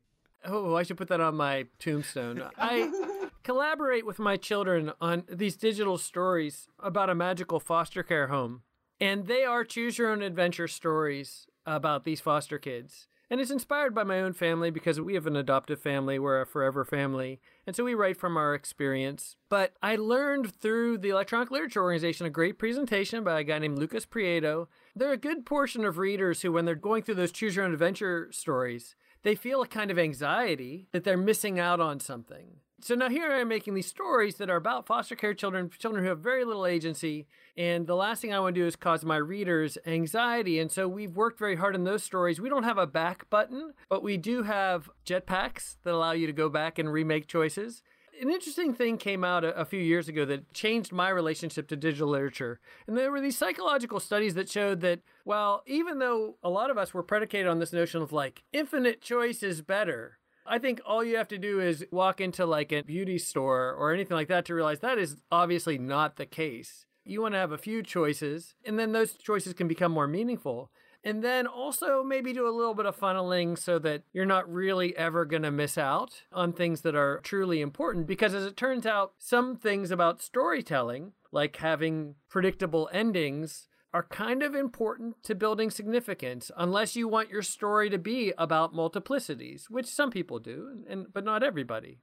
Oh, 0.44 0.74
I 0.74 0.84
should 0.84 0.96
put 0.96 1.08
that 1.08 1.20
on 1.20 1.36
my 1.36 1.66
tombstone. 1.78 2.42
I 2.56 2.90
collaborate 3.42 4.06
with 4.06 4.18
my 4.18 4.36
children 4.36 4.92
on 5.00 5.24
these 5.28 5.56
digital 5.56 5.98
stories 5.98 6.68
about 6.78 7.10
a 7.10 7.14
magical 7.14 7.60
foster 7.60 8.02
care 8.02 8.28
home. 8.28 8.62
And 8.98 9.26
they 9.26 9.44
are 9.44 9.64
choose 9.64 9.98
your 9.98 10.10
own 10.10 10.22
adventure 10.22 10.68
stories 10.68 11.46
about 11.66 12.04
these 12.04 12.20
foster 12.20 12.58
kids. 12.58 13.06
And 13.30 13.40
it's 13.40 13.52
inspired 13.52 13.94
by 13.94 14.02
my 14.02 14.20
own 14.20 14.32
family 14.32 14.70
because 14.70 15.00
we 15.00 15.14
have 15.14 15.26
an 15.26 15.36
adoptive 15.36 15.80
family. 15.80 16.18
We're 16.18 16.40
a 16.40 16.46
forever 16.46 16.84
family. 16.84 17.40
And 17.64 17.76
so 17.76 17.84
we 17.84 17.94
write 17.94 18.16
from 18.16 18.36
our 18.36 18.54
experience. 18.54 19.36
But 19.48 19.74
I 19.80 19.94
learned 19.94 20.52
through 20.52 20.98
the 20.98 21.10
Electronic 21.10 21.52
Literature 21.52 21.82
Organization 21.82 22.26
a 22.26 22.30
great 22.30 22.58
presentation 22.58 23.22
by 23.22 23.38
a 23.38 23.44
guy 23.44 23.60
named 23.60 23.78
Lucas 23.78 24.04
Prieto. 24.04 24.66
There 24.96 25.08
are 25.08 25.12
a 25.12 25.16
good 25.16 25.46
portion 25.46 25.84
of 25.84 25.98
readers 25.98 26.42
who, 26.42 26.50
when 26.50 26.64
they're 26.64 26.74
going 26.74 27.04
through 27.04 27.14
those 27.14 27.30
choose 27.30 27.54
your 27.54 27.64
own 27.64 27.72
adventure 27.72 28.28
stories, 28.32 28.96
they 29.22 29.36
feel 29.36 29.62
a 29.62 29.68
kind 29.68 29.92
of 29.92 29.98
anxiety 29.98 30.88
that 30.90 31.04
they're 31.04 31.16
missing 31.16 31.60
out 31.60 31.78
on 31.78 32.00
something. 32.00 32.56
So 32.82 32.94
now 32.94 33.10
here 33.10 33.30
I 33.30 33.40
am 33.40 33.48
making 33.48 33.74
these 33.74 33.86
stories 33.86 34.36
that 34.36 34.48
are 34.48 34.56
about 34.56 34.86
foster 34.86 35.14
care 35.14 35.34
children, 35.34 35.70
children 35.78 36.02
who 36.02 36.08
have 36.08 36.20
very 36.20 36.44
little 36.44 36.64
agency. 36.64 37.26
And 37.56 37.86
the 37.86 37.94
last 37.94 38.22
thing 38.22 38.32
I 38.32 38.40
want 38.40 38.54
to 38.54 38.60
do 38.60 38.66
is 38.66 38.74
cause 38.74 39.04
my 39.04 39.16
readers 39.16 39.76
anxiety. 39.86 40.58
And 40.58 40.72
so 40.72 40.88
we've 40.88 41.14
worked 41.14 41.38
very 41.38 41.56
hard 41.56 41.74
in 41.74 41.84
those 41.84 42.02
stories. 42.02 42.40
We 42.40 42.48
don't 42.48 42.62
have 42.62 42.78
a 42.78 42.86
back 42.86 43.28
button, 43.28 43.74
but 43.90 44.02
we 44.02 44.16
do 44.16 44.44
have 44.44 44.88
jetpacks 45.04 45.76
that 45.82 45.92
allow 45.92 46.12
you 46.12 46.26
to 46.26 46.32
go 46.32 46.48
back 46.48 46.78
and 46.78 46.90
remake 46.90 47.26
choices 47.26 47.82
an 48.20 48.28
interesting 48.28 48.74
thing 48.74 48.98
came 48.98 49.24
out 49.24 49.44
a, 49.44 49.58
a, 49.58 49.64
few 49.64 49.80
years 49.80 50.08
ago 50.08 50.24
that 50.26 50.52
changed 50.52 50.92
my 50.92 51.08
relationship 51.08 51.68
to 51.68 51.76
digital 51.76 52.08
literature. 52.08 52.60
And 52.86 52.96
there 52.96 53.10
were 53.10 53.20
these 53.20 53.38
psychological 53.38 53.98
studies 53.98 54.34
that 54.34 54.48
showed 54.48 54.80
that, 54.82 55.00
well, 55.24 55.62
even 55.66 55.98
though 56.00 56.36
a 56.42 56.50
lot 56.50 56.70
of 56.70 56.76
us 56.76 56.92
were 56.92 57.02
predicated 57.02 57.46
on 57.46 57.60
this 57.60 57.72
notion 57.72 58.02
of 58.02 58.12
like 58.12 58.42
infinite 58.52 59.00
choice 59.00 59.42
is 59.42 59.62
better, 59.62 60.18
I 60.50 60.58
think 60.58 60.80
all 60.84 61.04
you 61.04 61.16
have 61.16 61.28
to 61.28 61.38
do 61.38 61.60
is 61.60 61.86
walk 61.92 62.20
into 62.20 62.44
like 62.44 62.72
a 62.72 62.82
beauty 62.82 63.18
store 63.18 63.72
or 63.72 63.94
anything 63.94 64.16
like 64.16 64.26
that 64.28 64.44
to 64.46 64.54
realize 64.54 64.80
that 64.80 64.98
is 64.98 65.16
obviously 65.30 65.78
not 65.78 66.16
the 66.16 66.26
case. 66.26 66.86
You 67.04 67.22
want 67.22 67.34
to 67.34 67.38
have 67.38 67.52
a 67.52 67.58
few 67.58 67.84
choices, 67.84 68.54
and 68.64 68.76
then 68.78 68.90
those 68.90 69.14
choices 69.14 69.54
can 69.54 69.68
become 69.68 69.92
more 69.92 70.08
meaningful. 70.08 70.72
And 71.04 71.22
then 71.22 71.46
also 71.46 72.02
maybe 72.02 72.32
do 72.32 72.48
a 72.48 72.50
little 72.50 72.74
bit 72.74 72.84
of 72.84 72.98
funneling 72.98 73.56
so 73.56 73.78
that 73.78 74.02
you're 74.12 74.26
not 74.26 74.52
really 74.52 74.94
ever 74.96 75.24
going 75.24 75.44
to 75.44 75.50
miss 75.50 75.78
out 75.78 76.24
on 76.32 76.52
things 76.52 76.82
that 76.82 76.94
are 76.94 77.20
truly 77.22 77.60
important. 77.60 78.06
Because 78.06 78.34
as 78.34 78.44
it 78.44 78.56
turns 78.56 78.84
out, 78.84 79.12
some 79.18 79.56
things 79.56 79.90
about 79.90 80.20
storytelling, 80.20 81.12
like 81.32 81.56
having 81.56 82.16
predictable 82.28 82.90
endings, 82.92 83.68
are 83.92 84.04
kind 84.04 84.42
of 84.42 84.54
important 84.54 85.22
to 85.24 85.34
building 85.34 85.70
significance 85.70 86.50
unless 86.56 86.96
you 86.96 87.08
want 87.08 87.30
your 87.30 87.42
story 87.42 87.90
to 87.90 87.98
be 87.98 88.32
about 88.38 88.74
multiplicities, 88.74 89.64
which 89.68 89.86
some 89.86 90.10
people 90.10 90.38
do, 90.38 90.84
and 90.88 91.12
but 91.12 91.24
not 91.24 91.42
everybody. 91.42 91.98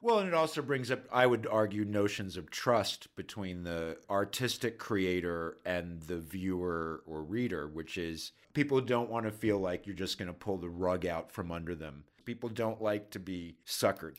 Well, 0.00 0.20
and 0.20 0.28
it 0.28 0.34
also 0.34 0.62
brings 0.62 0.92
up, 0.92 1.00
I 1.12 1.26
would 1.26 1.46
argue, 1.46 1.84
notions 1.84 2.36
of 2.36 2.50
trust 2.50 3.14
between 3.16 3.64
the 3.64 3.98
artistic 4.08 4.78
creator 4.78 5.58
and 5.64 6.00
the 6.02 6.18
viewer 6.18 7.02
or 7.04 7.22
reader, 7.22 7.66
which 7.66 7.98
is 7.98 8.30
people 8.54 8.80
don't 8.80 9.10
want 9.10 9.26
to 9.26 9.32
feel 9.32 9.58
like 9.58 9.86
you're 9.86 9.96
just 9.96 10.18
going 10.18 10.28
to 10.28 10.32
pull 10.32 10.58
the 10.58 10.68
rug 10.68 11.04
out 11.04 11.32
from 11.32 11.50
under 11.50 11.74
them. 11.74 12.04
People 12.24 12.48
don't 12.48 12.80
like 12.80 13.10
to 13.10 13.18
be 13.18 13.56
suckered. 13.66 14.16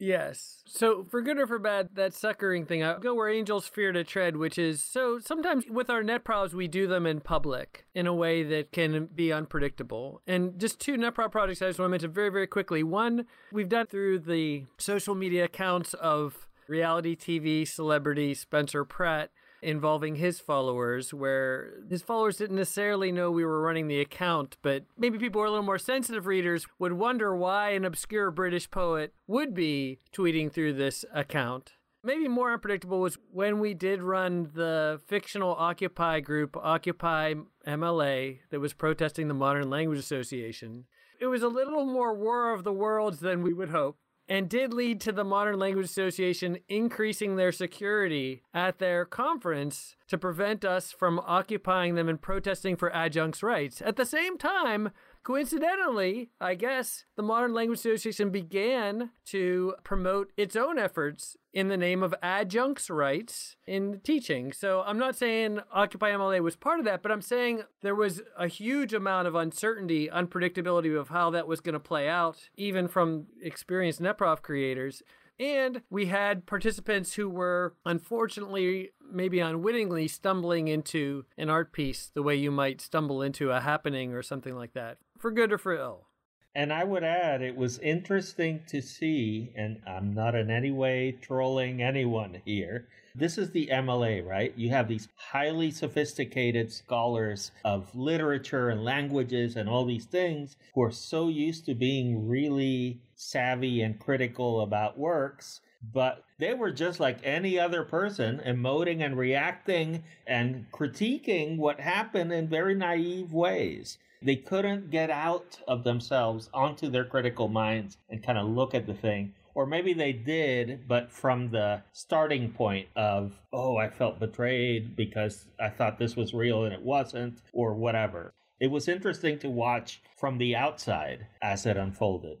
Yes. 0.00 0.62
So 0.66 1.04
for 1.10 1.20
good 1.20 1.38
or 1.38 1.46
for 1.46 1.58
bad, 1.58 1.90
that 1.94 2.14
suckering 2.14 2.64
thing, 2.64 2.82
I 2.82 2.98
go 2.98 3.14
where 3.14 3.28
angels 3.28 3.68
fear 3.68 3.92
to 3.92 4.02
tread, 4.02 4.38
which 4.38 4.58
is 4.58 4.82
so 4.82 5.18
sometimes 5.18 5.66
with 5.68 5.90
our 5.90 6.02
NetProvs, 6.02 6.54
we 6.54 6.68
do 6.68 6.86
them 6.86 7.06
in 7.06 7.20
public 7.20 7.84
in 7.94 8.06
a 8.06 8.14
way 8.14 8.42
that 8.42 8.72
can 8.72 9.10
be 9.14 9.30
unpredictable. 9.30 10.22
And 10.26 10.58
just 10.58 10.80
two 10.80 10.96
NetProv 10.96 11.30
projects 11.30 11.60
I 11.60 11.66
just 11.66 11.78
want 11.78 11.88
to 11.88 11.90
mention 11.90 12.12
very, 12.12 12.30
very 12.30 12.46
quickly. 12.46 12.82
One, 12.82 13.26
we've 13.52 13.68
done 13.68 13.86
through 13.86 14.20
the 14.20 14.64
social 14.78 15.14
media 15.14 15.44
accounts 15.44 15.92
of 15.92 16.48
reality 16.66 17.14
TV 17.14 17.68
celebrity 17.68 18.32
Spencer 18.32 18.86
Pratt 18.86 19.30
involving 19.62 20.16
his 20.16 20.40
followers, 20.40 21.12
where 21.12 21.74
his 21.88 22.02
followers 22.02 22.36
didn't 22.36 22.56
necessarily 22.56 23.12
know 23.12 23.30
we 23.30 23.44
were 23.44 23.60
running 23.60 23.88
the 23.88 24.00
account, 24.00 24.56
but 24.62 24.84
maybe 24.96 25.18
people 25.18 25.40
who 25.40 25.44
are 25.44 25.48
a 25.48 25.50
little 25.50 25.64
more 25.64 25.78
sensitive 25.78 26.26
readers 26.26 26.66
would 26.78 26.94
wonder 26.94 27.34
why 27.34 27.70
an 27.70 27.84
obscure 27.84 28.30
British 28.30 28.70
poet 28.70 29.12
would 29.26 29.54
be 29.54 29.98
tweeting 30.12 30.52
through 30.52 30.72
this 30.72 31.04
account. 31.14 31.72
Maybe 32.02 32.28
more 32.28 32.52
unpredictable 32.52 33.00
was 33.00 33.18
when 33.30 33.60
we 33.60 33.74
did 33.74 34.02
run 34.02 34.50
the 34.54 35.00
fictional 35.06 35.54
Occupy 35.54 36.20
group, 36.20 36.56
Occupy 36.56 37.34
MLA, 37.66 38.38
that 38.50 38.60
was 38.60 38.72
protesting 38.72 39.28
the 39.28 39.34
Modern 39.34 39.68
Language 39.68 39.98
Association. 39.98 40.86
It 41.20 41.26
was 41.26 41.42
a 41.42 41.48
little 41.48 41.84
more 41.84 42.14
War 42.14 42.54
of 42.54 42.64
the 42.64 42.72
Worlds 42.72 43.20
than 43.20 43.42
we 43.42 43.52
would 43.52 43.68
hope 43.68 43.98
and 44.30 44.48
did 44.48 44.72
lead 44.72 45.00
to 45.00 45.10
the 45.10 45.24
Modern 45.24 45.58
Language 45.58 45.86
Association 45.86 46.58
increasing 46.68 47.34
their 47.34 47.50
security 47.50 48.44
at 48.54 48.78
their 48.78 49.04
conference 49.04 49.96
to 50.06 50.16
prevent 50.16 50.64
us 50.64 50.92
from 50.92 51.18
occupying 51.18 51.96
them 51.96 52.08
and 52.08 52.22
protesting 52.22 52.76
for 52.76 52.94
adjuncts' 52.94 53.42
rights. 53.42 53.82
At 53.82 53.96
the 53.96 54.06
same 54.06 54.38
time, 54.38 54.92
Coincidentally, 55.22 56.30
I 56.40 56.54
guess 56.54 57.04
the 57.14 57.22
Modern 57.22 57.52
Language 57.52 57.80
Association 57.80 58.30
began 58.30 59.10
to 59.26 59.74
promote 59.84 60.32
its 60.36 60.56
own 60.56 60.78
efforts 60.78 61.36
in 61.52 61.68
the 61.68 61.76
name 61.76 62.02
of 62.02 62.14
adjuncts 62.22 62.88
rights 62.88 63.56
in 63.66 64.00
teaching. 64.02 64.50
So 64.52 64.82
I'm 64.86 64.98
not 64.98 65.16
saying 65.16 65.60
Occupy 65.72 66.12
MLA 66.12 66.40
was 66.40 66.56
part 66.56 66.78
of 66.78 66.86
that, 66.86 67.02
but 67.02 67.12
I'm 67.12 67.20
saying 67.20 67.64
there 67.82 67.94
was 67.94 68.22
a 68.38 68.48
huge 68.48 68.94
amount 68.94 69.28
of 69.28 69.34
uncertainty, 69.34 70.08
unpredictability 70.08 70.98
of 70.98 71.08
how 71.08 71.28
that 71.30 71.46
was 71.46 71.60
going 71.60 71.74
to 71.74 71.80
play 71.80 72.08
out, 72.08 72.48
even 72.56 72.88
from 72.88 73.26
experienced 73.42 74.00
NetProv 74.00 74.40
creators. 74.40 75.02
And 75.38 75.80
we 75.88 76.06
had 76.06 76.44
participants 76.44 77.14
who 77.14 77.28
were 77.28 77.74
unfortunately, 77.86 78.90
maybe 79.10 79.40
unwittingly, 79.40 80.06
stumbling 80.06 80.68
into 80.68 81.24
an 81.38 81.48
art 81.48 81.72
piece 81.72 82.10
the 82.14 82.22
way 82.22 82.36
you 82.36 82.50
might 82.50 82.82
stumble 82.82 83.22
into 83.22 83.50
a 83.50 83.60
happening 83.60 84.12
or 84.12 84.22
something 84.22 84.54
like 84.54 84.74
that, 84.74 84.98
for 85.20 85.30
good 85.30 85.52
or 85.52 85.58
for 85.58 85.76
ill. 85.76 86.06
And 86.54 86.72
I 86.72 86.82
would 86.82 87.04
add, 87.04 87.42
it 87.42 87.54
was 87.54 87.78
interesting 87.78 88.62
to 88.68 88.80
see, 88.80 89.52
and 89.54 89.80
I'm 89.86 90.14
not 90.14 90.34
in 90.34 90.50
any 90.50 90.72
way 90.72 91.16
trolling 91.20 91.80
anyone 91.80 92.42
here. 92.44 92.88
This 93.14 93.38
is 93.38 93.50
the 93.50 93.68
MLA, 93.68 94.26
right? 94.26 94.52
You 94.56 94.70
have 94.70 94.88
these 94.88 95.08
highly 95.14 95.70
sophisticated 95.70 96.72
scholars 96.72 97.52
of 97.64 97.94
literature 97.94 98.70
and 98.70 98.84
languages 98.84 99.54
and 99.54 99.68
all 99.68 99.84
these 99.84 100.06
things 100.06 100.56
who 100.74 100.82
are 100.82 100.90
so 100.90 101.28
used 101.28 101.66
to 101.66 101.74
being 101.74 102.28
really 102.28 103.00
savvy 103.14 103.82
and 103.82 104.00
critical 104.00 104.62
about 104.62 104.98
works, 104.98 105.60
but 105.92 106.24
they 106.38 106.54
were 106.54 106.72
just 106.72 106.98
like 106.98 107.18
any 107.22 107.58
other 107.60 107.84
person, 107.84 108.40
emoting 108.44 109.04
and 109.04 109.16
reacting 109.16 110.02
and 110.26 110.66
critiquing 110.72 111.58
what 111.58 111.78
happened 111.78 112.32
in 112.32 112.48
very 112.48 112.74
naive 112.74 113.32
ways. 113.32 113.98
They 114.22 114.36
couldn't 114.36 114.90
get 114.90 115.08
out 115.10 115.58
of 115.66 115.82
themselves 115.82 116.50
onto 116.52 116.90
their 116.90 117.06
critical 117.06 117.48
minds 117.48 117.96
and 118.10 118.22
kind 118.22 118.36
of 118.36 118.48
look 118.48 118.74
at 118.74 118.86
the 118.86 118.94
thing. 118.94 119.32
Or 119.54 119.66
maybe 119.66 119.94
they 119.94 120.12
did, 120.12 120.86
but 120.86 121.10
from 121.10 121.50
the 121.50 121.82
starting 121.92 122.52
point 122.52 122.88
of, 122.96 123.32
oh, 123.52 123.78
I 123.78 123.88
felt 123.88 124.20
betrayed 124.20 124.94
because 124.94 125.46
I 125.58 125.70
thought 125.70 125.98
this 125.98 126.16
was 126.16 126.34
real 126.34 126.64
and 126.64 126.74
it 126.74 126.82
wasn't, 126.82 127.40
or 127.52 127.74
whatever. 127.74 128.32
It 128.60 128.70
was 128.70 128.88
interesting 128.88 129.38
to 129.38 129.48
watch 129.48 130.02
from 130.18 130.36
the 130.36 130.54
outside 130.54 131.26
as 131.40 131.64
it 131.64 131.78
unfolded. 131.78 132.38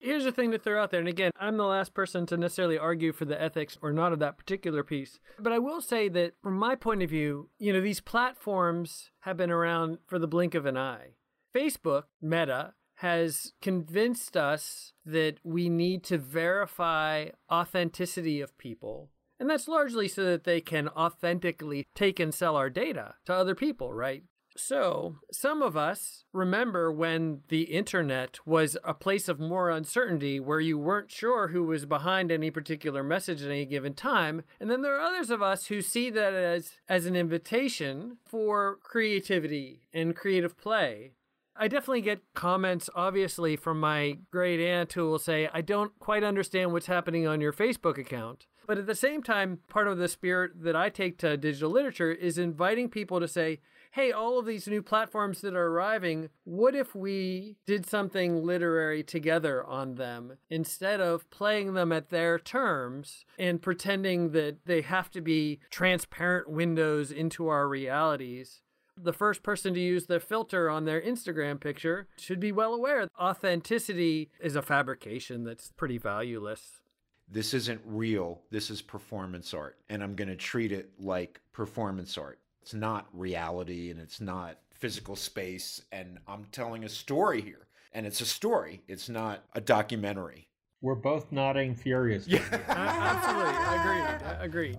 Here's 0.00 0.24
the 0.24 0.32
thing 0.32 0.50
to 0.50 0.58
throw 0.58 0.82
out 0.82 0.90
there, 0.90 1.00
and 1.00 1.08
again, 1.08 1.30
I'm 1.38 1.58
the 1.58 1.64
last 1.64 1.92
person 1.92 2.24
to 2.26 2.36
necessarily 2.36 2.78
argue 2.78 3.12
for 3.12 3.26
the 3.26 3.40
ethics 3.40 3.76
or 3.82 3.92
not 3.92 4.12
of 4.14 4.18
that 4.18 4.38
particular 4.38 4.82
piece. 4.82 5.20
But 5.38 5.52
I 5.52 5.58
will 5.58 5.82
say 5.82 6.08
that 6.08 6.32
from 6.42 6.54
my 6.54 6.74
point 6.74 7.02
of 7.02 7.10
view, 7.10 7.50
you 7.58 7.72
know, 7.72 7.82
these 7.82 8.00
platforms 8.00 9.10
have 9.20 9.36
been 9.36 9.50
around 9.50 9.98
for 10.06 10.18
the 10.18 10.26
blink 10.26 10.54
of 10.54 10.64
an 10.64 10.78
eye. 10.78 11.10
Facebook, 11.54 12.04
Meta, 12.20 12.74
has 12.96 13.52
convinced 13.62 14.36
us 14.36 14.92
that 15.06 15.38
we 15.42 15.68
need 15.68 16.04
to 16.04 16.18
verify 16.18 17.28
authenticity 17.50 18.40
of 18.40 18.58
people. 18.58 19.10
And 19.38 19.48
that's 19.48 19.68
largely 19.68 20.06
so 20.06 20.22
that 20.24 20.44
they 20.44 20.60
can 20.60 20.88
authentically 20.88 21.86
take 21.94 22.20
and 22.20 22.34
sell 22.34 22.56
our 22.56 22.68
data 22.68 23.14
to 23.24 23.32
other 23.32 23.54
people, 23.54 23.94
right? 23.94 24.24
So, 24.56 25.16
some 25.32 25.62
of 25.62 25.76
us 25.76 26.24
remember 26.32 26.92
when 26.92 27.40
the 27.48 27.62
internet 27.62 28.40
was 28.44 28.76
a 28.84 28.92
place 28.92 29.28
of 29.28 29.40
more 29.40 29.70
uncertainty 29.70 30.38
where 30.38 30.60
you 30.60 30.76
weren't 30.76 31.10
sure 31.10 31.48
who 31.48 31.64
was 31.64 31.86
behind 31.86 32.30
any 32.30 32.50
particular 32.50 33.02
message 33.02 33.42
at 33.42 33.50
any 33.50 33.64
given 33.64 33.94
time. 33.94 34.42
And 34.60 34.70
then 34.70 34.82
there 34.82 34.96
are 34.96 35.00
others 35.00 35.30
of 35.30 35.40
us 35.40 35.66
who 35.66 35.80
see 35.80 36.10
that 36.10 36.34
as, 36.34 36.72
as 36.88 37.06
an 37.06 37.16
invitation 37.16 38.18
for 38.26 38.78
creativity 38.82 39.88
and 39.94 40.14
creative 40.16 40.58
play. 40.58 41.12
I 41.60 41.68
definitely 41.68 42.00
get 42.00 42.22
comments, 42.34 42.88
obviously, 42.94 43.54
from 43.54 43.78
my 43.78 44.16
great 44.30 44.60
aunt 44.60 44.94
who 44.94 45.04
will 45.04 45.18
say, 45.18 45.46
I 45.52 45.60
don't 45.60 45.92
quite 45.98 46.24
understand 46.24 46.72
what's 46.72 46.86
happening 46.86 47.26
on 47.26 47.42
your 47.42 47.52
Facebook 47.52 47.98
account. 47.98 48.46
But 48.66 48.78
at 48.78 48.86
the 48.86 48.94
same 48.94 49.22
time, 49.22 49.58
part 49.68 49.86
of 49.86 49.98
the 49.98 50.08
spirit 50.08 50.62
that 50.62 50.74
I 50.74 50.88
take 50.88 51.18
to 51.18 51.36
digital 51.36 51.70
literature 51.70 52.12
is 52.12 52.38
inviting 52.38 52.88
people 52.88 53.20
to 53.20 53.28
say, 53.28 53.60
hey, 53.92 54.10
all 54.10 54.38
of 54.38 54.46
these 54.46 54.68
new 54.68 54.80
platforms 54.80 55.42
that 55.42 55.54
are 55.54 55.66
arriving, 55.66 56.30
what 56.44 56.74
if 56.74 56.94
we 56.94 57.58
did 57.66 57.84
something 57.84 58.42
literary 58.42 59.02
together 59.02 59.62
on 59.66 59.96
them 59.96 60.38
instead 60.48 61.00
of 61.02 61.28
playing 61.28 61.74
them 61.74 61.92
at 61.92 62.08
their 62.08 62.38
terms 62.38 63.26
and 63.38 63.60
pretending 63.60 64.30
that 64.30 64.64
they 64.64 64.80
have 64.80 65.10
to 65.10 65.20
be 65.20 65.60
transparent 65.68 66.48
windows 66.48 67.12
into 67.12 67.48
our 67.48 67.68
realities? 67.68 68.62
The 69.02 69.12
first 69.12 69.42
person 69.42 69.74
to 69.74 69.80
use 69.80 70.06
the 70.06 70.20
filter 70.20 70.68
on 70.68 70.84
their 70.84 71.00
Instagram 71.00 71.60
picture 71.60 72.06
should 72.18 72.40
be 72.40 72.52
well 72.52 72.74
aware 72.74 73.08
authenticity 73.20 74.30
is 74.40 74.56
a 74.56 74.62
fabrication 74.62 75.44
that's 75.44 75.72
pretty 75.76 75.98
valueless. 75.98 76.80
This 77.28 77.54
isn't 77.54 77.80
real. 77.84 78.40
This 78.50 78.70
is 78.70 78.82
performance 78.82 79.54
art. 79.54 79.78
And 79.88 80.02
I'm 80.02 80.14
going 80.14 80.28
to 80.28 80.36
treat 80.36 80.72
it 80.72 80.90
like 80.98 81.40
performance 81.52 82.18
art. 82.18 82.38
It's 82.62 82.74
not 82.74 83.06
reality 83.12 83.90
and 83.90 84.00
it's 84.00 84.20
not 84.20 84.58
physical 84.72 85.16
space. 85.16 85.80
And 85.92 86.18
I'm 86.26 86.46
telling 86.52 86.84
a 86.84 86.88
story 86.88 87.40
here. 87.40 87.66
And 87.92 88.06
it's 88.06 88.20
a 88.20 88.26
story, 88.26 88.82
it's 88.86 89.08
not 89.08 89.44
a 89.54 89.60
documentary. 89.60 90.48
We're 90.80 90.94
both 90.94 91.30
nodding 91.30 91.74
furiously. 91.74 92.34
Yeah. 92.34 92.60
Absolutely. 92.68 94.40
Agreed. 94.40 94.76
Agreed. 94.76 94.78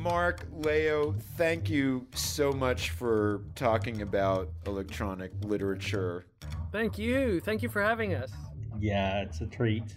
Mark, 0.00 0.46
Leo, 0.50 1.14
thank 1.36 1.68
you 1.68 2.06
so 2.14 2.52
much 2.52 2.88
for 2.88 3.42
talking 3.54 4.00
about 4.00 4.48
electronic 4.64 5.30
literature. 5.44 6.24
Thank 6.72 6.96
you. 6.96 7.40
Thank 7.40 7.62
you 7.62 7.68
for 7.68 7.82
having 7.82 8.14
us. 8.14 8.32
Yeah, 8.78 9.20
it's 9.20 9.42
a 9.42 9.46
treat. 9.46 9.94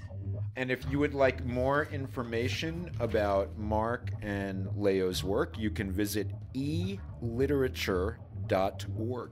And 0.57 0.69
if 0.69 0.85
you 0.91 0.99
would 0.99 1.13
like 1.13 1.45
more 1.45 1.85
information 1.85 2.91
about 2.99 3.57
Mark 3.57 4.11
and 4.21 4.67
Leo's 4.75 5.23
work, 5.23 5.57
you 5.57 5.69
can 5.69 5.89
visit 5.89 6.27
eliterature.org. 6.53 9.31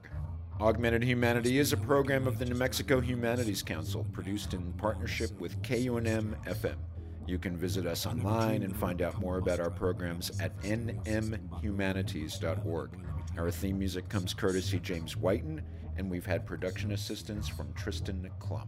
Augmented 0.61 1.03
Humanity 1.03 1.59
is 1.59 1.73
a 1.73 1.77
program 1.77 2.27
of 2.27 2.39
the 2.39 2.45
New 2.45 2.55
Mexico 2.55 3.01
Humanities 3.01 3.61
Council, 3.61 4.05
produced 4.13 4.53
in 4.53 4.71
partnership 4.73 5.37
with 5.37 5.61
KUNM 5.63 6.33
FM. 6.45 6.77
You 7.27 7.37
can 7.37 7.55
visit 7.55 7.85
us 7.85 8.05
online 8.05 8.63
and 8.63 8.75
find 8.75 9.01
out 9.01 9.19
more 9.19 9.37
about 9.37 9.59
our 9.59 9.69
programs 9.69 10.31
at 10.39 10.57
nmhumanities.org. 10.61 12.89
Our 13.37 13.51
theme 13.51 13.79
music 13.79 14.09
comes 14.09 14.33
courtesy 14.33 14.79
James 14.79 15.15
Whiten, 15.15 15.61
and 15.97 16.09
we've 16.09 16.25
had 16.25 16.45
production 16.45 16.91
assistance 16.91 17.47
from 17.47 17.71
Tristan 17.73 18.29
Klum. 18.39 18.67